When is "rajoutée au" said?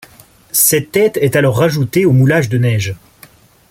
1.59-2.11